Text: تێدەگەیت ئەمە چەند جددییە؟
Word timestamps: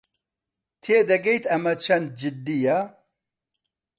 تێدەگەیت 0.83 1.43
ئەمە 1.51 1.73
چەند 1.83 2.07
جددییە؟ 2.19 2.79